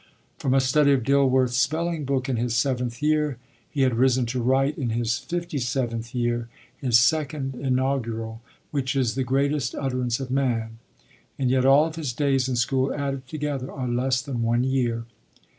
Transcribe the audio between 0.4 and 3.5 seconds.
a study of "Dilworth's Spelling Book" in his seventh year,